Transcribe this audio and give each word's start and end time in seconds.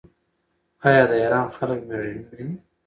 آیا 0.87 1.03
د 1.09 1.13
ایران 1.21 1.47
خلک 1.57 1.79
میړني 1.87 2.15
نه 2.25 2.29
دي؟ 2.37 2.45